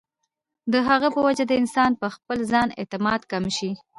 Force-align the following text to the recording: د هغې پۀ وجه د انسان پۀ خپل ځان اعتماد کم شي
د 0.71 0.73
هغې 0.87 1.09
پۀ 1.13 1.19
وجه 1.25 1.43
د 1.47 1.53
انسان 1.61 1.91
پۀ 1.99 2.07
خپل 2.15 2.37
ځان 2.51 2.67
اعتماد 2.79 3.21
کم 3.31 3.43
شي 3.57 3.71